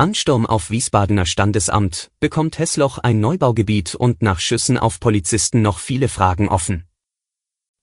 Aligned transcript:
Ansturm 0.00 0.46
auf 0.46 0.70
Wiesbadener 0.70 1.26
Standesamt, 1.26 2.12
bekommt 2.20 2.60
Hessloch 2.60 2.98
ein 2.98 3.18
Neubaugebiet 3.18 3.96
und 3.96 4.22
nach 4.22 4.38
Schüssen 4.38 4.78
auf 4.78 5.00
Polizisten 5.00 5.60
noch 5.60 5.80
viele 5.80 6.06
Fragen 6.06 6.48
offen. 6.48 6.84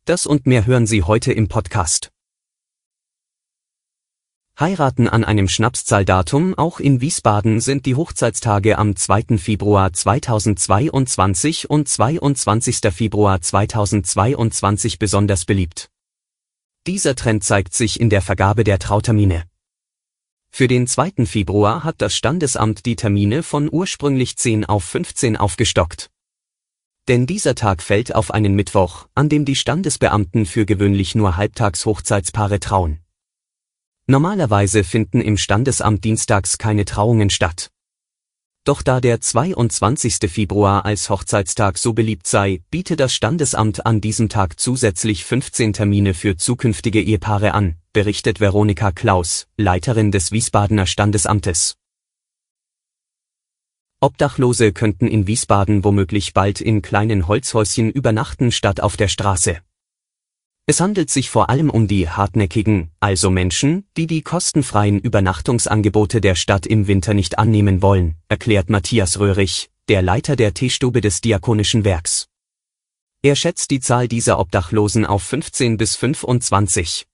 Das 0.05 0.25
und 0.25 0.47
mehr 0.47 0.65
hören 0.65 0.87
Sie 0.87 1.03
heute 1.03 1.33
im 1.33 1.49
Podcast. 1.49 2.13
Heiraten 4.57 5.09
an 5.09 5.25
einem 5.25 5.49
Schnapszahldatum, 5.49 6.57
auch 6.57 6.79
in 6.79 7.01
Wiesbaden 7.01 7.59
sind 7.59 7.85
die 7.85 7.95
Hochzeitstage 7.95 8.77
am 8.77 8.95
2. 8.95 9.37
Februar 9.37 9.91
2022 9.91 11.69
und 11.69 11.89
22. 11.89 12.79
Februar 12.93 13.41
2022 13.41 14.99
besonders 14.99 15.43
beliebt. 15.43 15.89
Dieser 16.87 17.15
Trend 17.15 17.43
zeigt 17.43 17.73
sich 17.73 17.99
in 17.99 18.09
der 18.09 18.21
Vergabe 18.21 18.63
der 18.63 18.79
Trautermine. 18.79 19.43
Für 20.57 20.69
den 20.69 20.87
2. 20.87 21.25
Februar 21.25 21.83
hat 21.83 21.95
das 21.97 22.15
Standesamt 22.15 22.85
die 22.85 22.95
Termine 22.95 23.43
von 23.43 23.67
ursprünglich 23.69 24.37
10 24.37 24.63
auf 24.63 24.85
15 24.85 25.35
aufgestockt. 25.35 26.09
Denn 27.09 27.27
dieser 27.27 27.55
Tag 27.55 27.83
fällt 27.83 28.15
auf 28.15 28.31
einen 28.31 28.55
Mittwoch, 28.55 29.09
an 29.15 29.27
dem 29.27 29.43
die 29.43 29.57
Standesbeamten 29.57 30.45
für 30.45 30.65
gewöhnlich 30.65 31.13
nur 31.13 31.35
halbtags 31.35 31.85
Hochzeitspaare 31.85 32.61
trauen. 32.61 33.01
Normalerweise 34.07 34.85
finden 34.85 35.19
im 35.19 35.35
Standesamt 35.35 36.05
dienstags 36.05 36.57
keine 36.57 36.85
Trauungen 36.85 37.29
statt. 37.29 37.69
Doch 38.63 38.81
da 38.81 39.01
der 39.01 39.19
22. 39.19 40.31
Februar 40.31 40.85
als 40.85 41.09
Hochzeitstag 41.09 41.77
so 41.77 41.91
beliebt 41.91 42.27
sei, 42.27 42.61
bietet 42.71 43.01
das 43.01 43.13
Standesamt 43.13 43.85
an 43.85 43.99
diesem 43.99 44.29
Tag 44.29 44.57
zusätzlich 44.57 45.25
15 45.25 45.73
Termine 45.73 46.13
für 46.13 46.37
zukünftige 46.37 47.01
Ehepaare 47.01 47.53
an, 47.53 47.75
berichtet 47.95 48.41
Veronika 48.41 48.91
Klaus, 48.91 49.47
Leiterin 49.55 50.11
des 50.11 50.33
Wiesbadener 50.33 50.85
Standesamtes. 50.85 51.77
Obdachlose 54.01 54.73
könnten 54.73 55.07
in 55.07 55.27
Wiesbaden 55.27 55.85
womöglich 55.85 56.33
bald 56.33 56.59
in 56.59 56.81
kleinen 56.81 57.29
Holzhäuschen 57.29 57.89
übernachten 57.89 58.51
statt 58.51 58.81
auf 58.81 58.97
der 58.97 59.07
Straße. 59.07 59.61
Es 60.65 60.81
handelt 60.81 61.09
sich 61.09 61.29
vor 61.29 61.49
allem 61.49 61.69
um 61.69 61.87
die 61.87 62.09
hartnäckigen, 62.09 62.91
also 62.99 63.29
Menschen, 63.29 63.87
die 63.95 64.07
die 64.07 64.23
kostenfreien 64.23 64.99
Übernachtungsangebote 64.99 66.19
der 66.19 66.35
Stadt 66.35 66.65
im 66.67 66.87
Winter 66.87 67.13
nicht 67.13 67.39
annehmen 67.39 67.81
wollen, 67.81 68.15
erklärt 68.27 68.69
Matthias 68.69 69.19
Röhrig, 69.19 69.69
der 69.87 70.01
Leiter 70.01 70.35
der 70.35 70.53
Teestube 70.53 70.99
des 70.99 71.21
Diakonischen 71.21 71.85
Werks. 71.85 72.27
Er 73.21 73.37
schätzt 73.37 73.71
die 73.71 73.79
Zahl 73.79 74.09
dieser 74.09 74.37
Obdachlosen 74.37 75.05
auf 75.05 75.23
15 75.23 75.77
bis 75.77 75.95
25. 75.95 77.07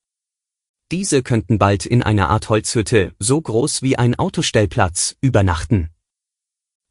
Diese 0.91 1.23
könnten 1.23 1.57
bald 1.57 1.85
in 1.85 2.03
einer 2.03 2.29
Art 2.29 2.49
Holzhütte, 2.49 3.13
so 3.17 3.39
groß 3.39 3.81
wie 3.81 3.97
ein 3.97 4.15
Autostellplatz, 4.15 5.15
übernachten. 5.21 5.89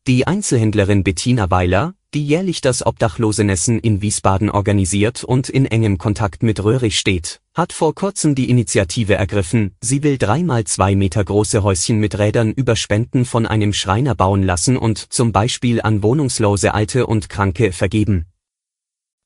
Die 0.07 0.27
Einzelhändlerin 0.27 1.05
Bettina 1.05 1.51
Weiler, 1.51 1.93
die 2.15 2.27
jährlich 2.27 2.63
das 2.63 2.85
Obdachlosenessen 2.85 3.79
in 3.79 4.01
Wiesbaden 4.01 4.49
organisiert 4.49 5.23
und 5.23 5.51
in 5.51 5.67
engem 5.67 5.99
Kontakt 5.99 6.43
mit 6.43 6.65
Röhrig 6.65 6.99
steht, 6.99 7.43
hat 7.55 7.75
vor 7.75 7.95
kurzem 7.95 8.35
die 8.35 8.49
Initiative 8.49 9.17
ergriffen, 9.17 9.77
sie 9.83 10.03
will 10.03 10.17
dreimal 10.17 10.65
zwei 10.65 10.97
Meter 10.97 11.23
große 11.23 11.63
Häuschen 11.63 11.99
mit 11.99 12.19
Rädern 12.19 12.53
über 12.53 12.77
Spenden 12.77 13.27
von 13.27 13.47
einem 13.47 13.75
Schreiner 13.75 14.15
bauen 14.15 14.43
lassen 14.43 14.79
und 14.79 15.13
zum 15.13 15.33
Beispiel 15.33 15.83
an 15.83 16.03
wohnungslose 16.03 16.73
Alte 16.73 17.07
und 17.07 17.29
Kranke 17.29 17.71
vergeben. 17.73 18.30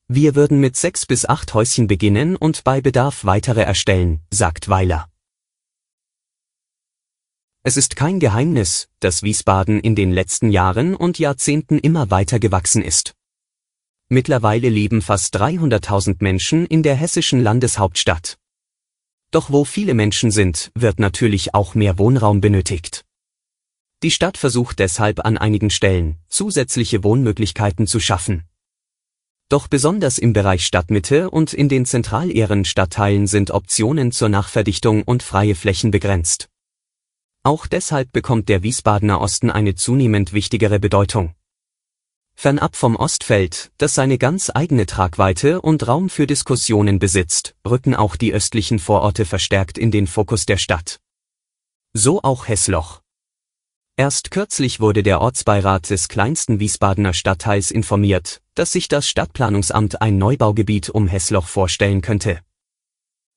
Wir 0.07 0.35
würden 0.35 0.59
mit 0.59 0.77
sechs 0.77 1.07
bis 1.07 1.25
acht 1.25 1.55
Häuschen 1.55 1.87
beginnen 1.87 2.35
und 2.35 2.63
bei 2.63 2.79
Bedarf 2.79 3.25
weitere 3.25 3.61
erstellen, 3.61 4.21
sagt 4.29 4.69
Weiler. 4.69 5.09
Es 7.63 7.75
ist 7.75 7.95
kein 7.95 8.19
Geheimnis, 8.19 8.87
dass 8.99 9.23
Wiesbaden 9.23 9.79
in 9.79 9.95
den 9.95 10.11
letzten 10.11 10.51
Jahren 10.51 10.95
und 10.95 11.17
Jahrzehnten 11.17 11.79
immer 11.79 12.11
weiter 12.11 12.39
gewachsen 12.39 12.83
ist. 12.83 13.15
Mittlerweile 14.07 14.69
leben 14.69 15.01
fast 15.01 15.35
300.000 15.35 16.17
Menschen 16.19 16.67
in 16.67 16.83
der 16.83 16.93
hessischen 16.93 17.41
Landeshauptstadt. 17.41 18.37
Doch 19.31 19.49
wo 19.49 19.65
viele 19.65 19.95
Menschen 19.95 20.29
sind, 20.29 20.71
wird 20.75 20.99
natürlich 20.99 21.55
auch 21.55 21.73
mehr 21.73 21.97
Wohnraum 21.97 22.41
benötigt. 22.41 23.03
Die 24.03 24.11
Stadt 24.11 24.37
versucht 24.37 24.77
deshalb 24.77 25.25
an 25.25 25.39
einigen 25.39 25.71
Stellen, 25.71 26.19
zusätzliche 26.27 27.03
Wohnmöglichkeiten 27.03 27.87
zu 27.87 27.99
schaffen. 27.99 28.43
Doch 29.47 29.67
besonders 29.67 30.17
im 30.17 30.33
Bereich 30.33 30.65
Stadtmitte 30.65 31.29
und 31.29 31.53
in 31.53 31.69
den 31.69 31.85
zentralehren 31.85 32.65
Stadtteilen 32.65 33.27
sind 33.27 33.51
Optionen 33.51 34.11
zur 34.11 34.29
Nachverdichtung 34.29 35.03
und 35.03 35.21
freie 35.21 35.53
Flächen 35.53 35.91
begrenzt. 35.91 36.49
Auch 37.43 37.67
deshalb 37.67 38.11
bekommt 38.11 38.49
der 38.49 38.63
Wiesbadener 38.63 39.21
Osten 39.21 39.51
eine 39.51 39.75
zunehmend 39.75 40.33
wichtigere 40.33 40.79
Bedeutung. 40.79 41.35
Fernab 42.33 42.75
vom 42.75 42.95
Ostfeld, 42.95 43.71
das 43.77 43.93
seine 43.93 44.17
ganz 44.17 44.51
eigene 44.53 44.87
Tragweite 44.87 45.61
und 45.61 45.87
Raum 45.87 46.09
für 46.09 46.25
Diskussionen 46.25 46.97
besitzt, 46.97 47.55
rücken 47.67 47.95
auch 47.95 48.15
die 48.15 48.33
östlichen 48.33 48.79
Vororte 48.79 49.25
verstärkt 49.25 49.77
in 49.77 49.91
den 49.91 50.07
Fokus 50.07 50.47
der 50.47 50.57
Stadt. 50.57 50.99
So 51.93 52.21
auch 52.23 52.47
Hessloch. 52.47 53.04
Erst 53.97 54.29
kürzlich 54.29 54.81
wurde 54.81 55.03
der 55.03 55.21
Ortsbeirat 55.21 55.89
des 55.89 56.09
kleinsten 56.09 56.59
Wiesbadener 56.59 57.13
Stadtteils 57.13 57.71
informiert, 57.71 58.41
dass 58.53 58.73
sich 58.73 58.89
das 58.89 59.07
Stadtplanungsamt 59.07 60.01
ein 60.01 60.17
Neubaugebiet 60.17 60.89
um 60.89 61.07
Hessloch 61.07 61.47
vorstellen 61.47 62.01
könnte. 62.01 62.41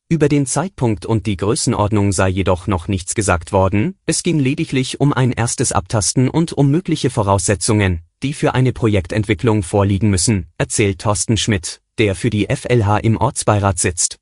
Über 0.08 0.28
den 0.28 0.46
Zeitpunkt 0.46 1.06
und 1.06 1.26
die 1.26 1.36
Größenordnung 1.36 2.10
sei 2.10 2.30
jedoch 2.30 2.66
noch 2.66 2.88
nichts 2.88 3.14
gesagt 3.14 3.52
worden, 3.52 3.94
es 4.06 4.24
ging 4.24 4.40
lediglich 4.40 4.98
um 4.98 5.12
ein 5.12 5.30
erstes 5.30 5.70
Abtasten 5.70 6.28
und 6.28 6.52
um 6.54 6.72
mögliche 6.72 7.10
Voraussetzungen, 7.10 8.00
die 8.24 8.32
für 8.32 8.54
eine 8.54 8.72
Projektentwicklung 8.72 9.62
vorliegen 9.62 10.10
müssen, 10.10 10.48
erzählt 10.58 11.00
Thorsten 11.00 11.36
Schmidt, 11.36 11.82
der 11.98 12.16
für 12.16 12.30
die 12.30 12.48
FLH 12.52 12.98
im 12.98 13.16
Ortsbeirat 13.16 13.78
sitzt. 13.78 14.17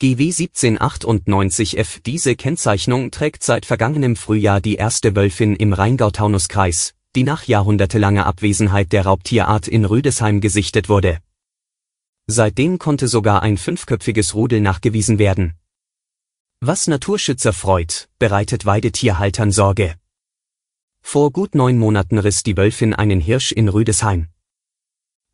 GW 0.00 0.30
1798F 0.30 2.02
Diese 2.04 2.36
Kennzeichnung 2.36 3.10
trägt 3.10 3.42
seit 3.42 3.66
vergangenem 3.66 4.16
Frühjahr 4.16 4.60
die 4.60 4.74
erste 4.74 5.14
Wölfin 5.16 5.56
im 5.56 5.72
Rheingau-Taunus-Kreis, 5.72 6.94
die 7.14 7.22
nach 7.22 7.44
jahrhundertelanger 7.44 8.26
Abwesenheit 8.26 8.92
der 8.92 9.04
Raubtierart 9.04 9.68
in 9.68 9.84
Rüdesheim 9.84 10.40
gesichtet 10.40 10.88
wurde 10.88 11.20
Seitdem 12.26 12.78
konnte 12.78 13.06
sogar 13.06 13.42
ein 13.42 13.58
fünfköpfiges 13.58 14.34
Rudel 14.34 14.62
nachgewiesen 14.62 15.18
werden. 15.18 15.54
Was 16.60 16.86
Naturschützer 16.86 17.52
freut, 17.52 18.08
bereitet 18.18 18.64
Weidetierhaltern 18.64 19.50
Sorge. 19.50 19.96
Vor 21.02 21.32
gut 21.32 21.54
neun 21.54 21.78
Monaten 21.78 22.16
riss 22.16 22.42
die 22.42 22.56
Wölfin 22.56 22.94
einen 22.94 23.20
Hirsch 23.20 23.52
in 23.52 23.68
Rüdesheim. 23.68 24.28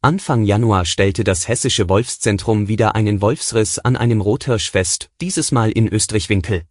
Anfang 0.02 0.44
Januar 0.44 0.86
stellte 0.86 1.24
das 1.24 1.46
hessische 1.46 1.90
Wolfszentrum 1.90 2.68
wieder 2.68 2.94
einen 2.94 3.20
Wolfsriss 3.20 3.78
an 3.78 3.96
einem 3.96 4.22
Rothirsch 4.22 4.70
fest, 4.70 5.10
dieses 5.20 5.52
Mal 5.52 5.70
in 5.70 5.88
Österreichwinkel. 5.88 6.62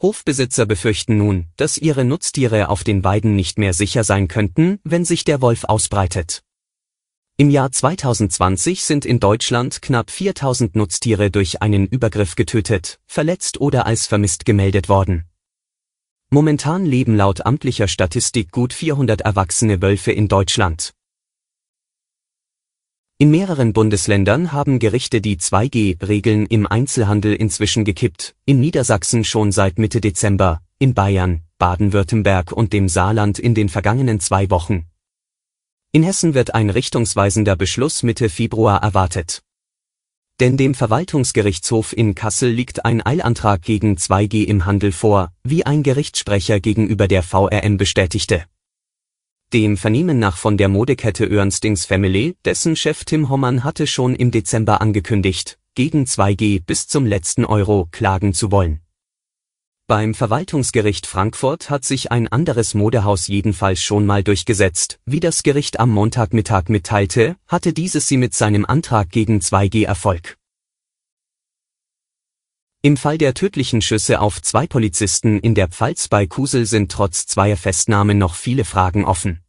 Hofbesitzer 0.00 0.64
befürchten 0.64 1.16
nun, 1.16 1.46
dass 1.56 1.76
ihre 1.76 2.04
Nutztiere 2.04 2.68
auf 2.68 2.84
den 2.84 3.02
Weiden 3.02 3.34
nicht 3.34 3.58
mehr 3.58 3.74
sicher 3.74 4.04
sein 4.04 4.28
könnten, 4.28 4.78
wenn 4.84 5.04
sich 5.04 5.24
der 5.24 5.40
Wolf 5.40 5.64
ausbreitet. 5.64 6.44
Im 7.36 7.50
Jahr 7.50 7.72
2020 7.72 8.84
sind 8.84 9.04
in 9.04 9.18
Deutschland 9.18 9.82
knapp 9.82 10.12
4000 10.12 10.76
Nutztiere 10.76 11.32
durch 11.32 11.62
einen 11.62 11.88
Übergriff 11.88 12.36
getötet, 12.36 13.00
verletzt 13.06 13.60
oder 13.60 13.86
als 13.86 14.06
vermisst 14.06 14.44
gemeldet 14.44 14.88
worden. 14.88 15.24
Momentan 16.30 16.86
leben 16.86 17.16
laut 17.16 17.44
amtlicher 17.44 17.88
Statistik 17.88 18.52
gut 18.52 18.72
400 18.72 19.22
erwachsene 19.22 19.82
Wölfe 19.82 20.12
in 20.12 20.28
Deutschland. 20.28 20.92
In 23.20 23.30
mehreren 23.30 23.74
Bundesländern 23.74 24.50
haben 24.50 24.78
Gerichte 24.78 25.20
die 25.20 25.36
2G-Regeln 25.36 26.46
im 26.46 26.66
Einzelhandel 26.66 27.34
inzwischen 27.34 27.84
gekippt, 27.84 28.34
in 28.46 28.60
Niedersachsen 28.60 29.24
schon 29.24 29.52
seit 29.52 29.78
Mitte 29.78 30.00
Dezember, 30.00 30.62
in 30.78 30.94
Bayern, 30.94 31.42
Baden-Württemberg 31.58 32.50
und 32.50 32.72
dem 32.72 32.88
Saarland 32.88 33.38
in 33.38 33.54
den 33.54 33.68
vergangenen 33.68 34.20
zwei 34.20 34.48
Wochen. 34.48 34.86
In 35.92 36.02
Hessen 36.02 36.32
wird 36.32 36.54
ein 36.54 36.70
richtungsweisender 36.70 37.56
Beschluss 37.56 38.02
Mitte 38.02 38.30
Februar 38.30 38.82
erwartet. 38.82 39.42
Denn 40.40 40.56
dem 40.56 40.72
Verwaltungsgerichtshof 40.72 41.94
in 41.94 42.14
Kassel 42.14 42.48
liegt 42.48 42.86
ein 42.86 43.04
Eilantrag 43.04 43.60
gegen 43.60 43.96
2G 43.96 44.44
im 44.44 44.64
Handel 44.64 44.92
vor, 44.92 45.30
wie 45.44 45.66
ein 45.66 45.82
Gerichtssprecher 45.82 46.58
gegenüber 46.58 47.06
der 47.06 47.22
VRM 47.22 47.76
bestätigte. 47.76 48.46
Dem 49.52 49.76
Vernehmen 49.76 50.20
nach 50.20 50.36
von 50.36 50.56
der 50.56 50.68
Modekette 50.68 51.28
Ernstings 51.28 51.84
Family, 51.84 52.36
dessen 52.44 52.76
Chef 52.76 53.04
Tim 53.04 53.28
Hommann 53.28 53.64
hatte 53.64 53.88
schon 53.88 54.14
im 54.14 54.30
Dezember 54.30 54.80
angekündigt, 54.80 55.58
gegen 55.74 56.04
2G 56.04 56.62
bis 56.64 56.86
zum 56.86 57.04
letzten 57.04 57.44
Euro 57.44 57.88
klagen 57.90 58.32
zu 58.32 58.52
wollen. 58.52 58.78
Beim 59.88 60.14
Verwaltungsgericht 60.14 61.04
Frankfurt 61.04 61.68
hat 61.68 61.84
sich 61.84 62.12
ein 62.12 62.28
anderes 62.28 62.74
Modehaus 62.74 63.26
jedenfalls 63.26 63.82
schon 63.82 64.06
mal 64.06 64.22
durchgesetzt. 64.22 65.00
Wie 65.04 65.18
das 65.18 65.42
Gericht 65.42 65.80
am 65.80 65.90
Montagmittag 65.90 66.68
mitteilte, 66.68 67.34
hatte 67.48 67.72
dieses 67.72 68.06
sie 68.06 68.18
mit 68.18 68.34
seinem 68.34 68.64
Antrag 68.64 69.10
gegen 69.10 69.40
2G 69.40 69.84
Erfolg. 69.84 70.39
Im 72.82 72.96
Fall 72.96 73.18
der 73.18 73.34
tödlichen 73.34 73.82
Schüsse 73.82 74.22
auf 74.22 74.40
zwei 74.40 74.66
Polizisten 74.66 75.38
in 75.38 75.54
der 75.54 75.68
Pfalz 75.68 76.08
bei 76.08 76.26
Kusel 76.26 76.64
sind 76.64 76.90
trotz 76.90 77.26
zweier 77.26 77.58
Festnahmen 77.58 78.16
noch 78.16 78.34
viele 78.34 78.64
Fragen 78.64 79.04
offen. 79.04 79.40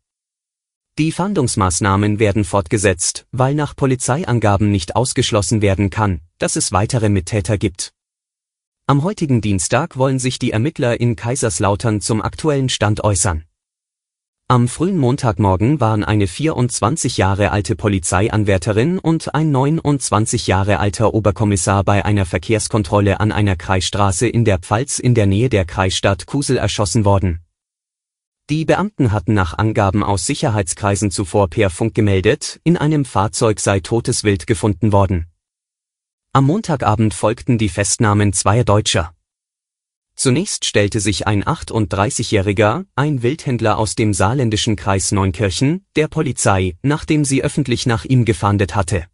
Die 0.97 1.13
Fahndungsmaßnahmen 1.13 2.19
werden 2.19 2.43
fortgesetzt, 2.43 3.25
weil 3.31 3.55
nach 3.55 3.73
Polizeiangaben 3.73 4.69
nicht 4.69 4.97
ausgeschlossen 4.97 5.61
werden 5.61 5.89
kann, 5.89 6.19
dass 6.39 6.57
es 6.57 6.73
weitere 6.73 7.07
Mittäter 7.07 7.57
gibt. 7.57 7.93
Am 8.85 9.01
heutigen 9.01 9.39
Dienstag 9.39 9.95
wollen 9.95 10.19
sich 10.19 10.37
die 10.37 10.51
Ermittler 10.51 10.99
in 10.99 11.15
Kaiserslautern 11.15 12.01
zum 12.01 12.21
aktuellen 12.21 12.67
Stand 12.67 13.01
äußern. 13.01 13.45
Am 14.51 14.67
frühen 14.67 14.97
Montagmorgen 14.97 15.79
waren 15.79 16.03
eine 16.03 16.27
24 16.27 17.15
Jahre 17.15 17.51
alte 17.51 17.77
Polizeianwärterin 17.77 18.99
und 18.99 19.33
ein 19.33 19.49
29 19.49 20.45
Jahre 20.45 20.79
alter 20.79 21.13
Oberkommissar 21.13 21.85
bei 21.85 22.03
einer 22.03 22.25
Verkehrskontrolle 22.25 23.21
an 23.21 23.31
einer 23.31 23.55
Kreisstraße 23.55 24.27
in 24.27 24.43
der 24.43 24.59
Pfalz 24.59 24.99
in 24.99 25.15
der 25.15 25.25
Nähe 25.25 25.47
der 25.47 25.63
Kreisstadt 25.63 26.25
Kusel 26.25 26.57
erschossen 26.57 27.05
worden. 27.05 27.39
Die 28.49 28.65
Beamten 28.65 29.13
hatten 29.13 29.33
nach 29.33 29.57
Angaben 29.57 30.03
aus 30.03 30.25
Sicherheitskreisen 30.25 31.11
zuvor 31.11 31.49
per 31.49 31.69
Funk 31.69 31.95
gemeldet, 31.95 32.59
in 32.65 32.75
einem 32.75 33.05
Fahrzeug 33.05 33.61
sei 33.61 33.79
totes 33.79 34.25
Wild 34.25 34.47
gefunden 34.47 34.91
worden. 34.91 35.27
Am 36.33 36.43
Montagabend 36.43 37.13
folgten 37.13 37.57
die 37.57 37.69
Festnahmen 37.69 38.33
zweier 38.33 38.65
Deutscher. 38.65 39.13
Zunächst 40.15 40.65
stellte 40.65 40.99
sich 40.99 41.27
ein 41.27 41.43
38-Jähriger, 41.43 42.85
ein 42.95 43.23
Wildhändler 43.23 43.77
aus 43.77 43.95
dem 43.95 44.13
saarländischen 44.13 44.75
Kreis 44.75 45.11
Neunkirchen, 45.11 45.85
der 45.95 46.07
Polizei, 46.07 46.77
nachdem 46.83 47.25
sie 47.25 47.43
öffentlich 47.43 47.85
nach 47.85 48.05
ihm 48.05 48.25
gefahndet 48.25 48.75
hatte. 48.75 49.07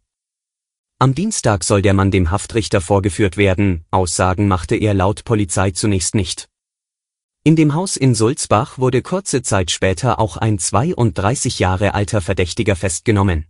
Am 1.00 1.14
Dienstag 1.14 1.62
soll 1.62 1.80
der 1.80 1.94
Mann 1.94 2.10
dem 2.10 2.30
Haftrichter 2.30 2.80
vorgeführt 2.80 3.36
werden, 3.36 3.84
Aussagen 3.90 4.48
machte 4.48 4.74
er 4.74 4.94
laut 4.94 5.24
Polizei 5.24 5.70
zunächst 5.70 6.14
nicht. 6.14 6.48
In 7.44 7.54
dem 7.54 7.72
Haus 7.72 7.96
in 7.96 8.14
Sulzbach 8.14 8.78
wurde 8.78 9.00
kurze 9.00 9.42
Zeit 9.42 9.70
später 9.70 10.18
auch 10.18 10.36
ein 10.36 10.58
32 10.58 11.60
Jahre 11.60 11.94
alter 11.94 12.20
Verdächtiger 12.20 12.76
festgenommen. 12.76 13.46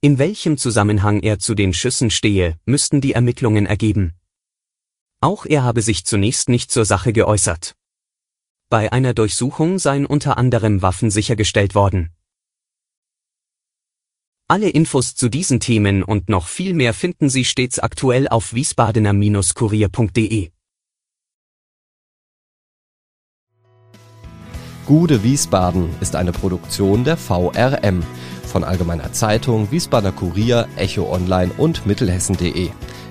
In 0.00 0.18
welchem 0.18 0.56
Zusammenhang 0.56 1.20
er 1.20 1.38
zu 1.38 1.54
den 1.54 1.74
Schüssen 1.74 2.10
stehe, 2.10 2.58
müssten 2.64 3.00
die 3.00 3.12
Ermittlungen 3.12 3.66
ergeben. 3.66 4.14
Auch 5.20 5.46
er 5.46 5.64
habe 5.64 5.82
sich 5.82 6.04
zunächst 6.04 6.48
nicht 6.48 6.70
zur 6.70 6.84
Sache 6.84 7.12
geäußert. 7.12 7.74
Bei 8.70 8.92
einer 8.92 9.14
Durchsuchung 9.14 9.78
seien 9.78 10.06
unter 10.06 10.38
anderem 10.38 10.82
Waffen 10.82 11.10
sichergestellt 11.10 11.74
worden. 11.74 12.10
Alle 14.46 14.68
Infos 14.70 15.14
zu 15.14 15.28
diesen 15.28 15.60
Themen 15.60 16.02
und 16.02 16.28
noch 16.28 16.46
viel 16.48 16.72
mehr 16.72 16.94
finden 16.94 17.28
Sie 17.28 17.44
stets 17.44 17.78
aktuell 17.78 18.28
auf 18.28 18.54
wiesbadener-kurier.de. 18.54 20.50
Gude 24.86 25.22
Wiesbaden 25.22 25.90
ist 26.00 26.16
eine 26.16 26.32
Produktion 26.32 27.04
der 27.04 27.18
VRM 27.18 28.02
von 28.44 28.64
Allgemeiner 28.64 29.12
Zeitung, 29.12 29.70
Wiesbadener 29.70 30.12
Kurier, 30.12 30.66
Echo 30.76 31.12
Online 31.12 31.52
und 31.58 31.84
Mittelhessen.de. 31.84 32.70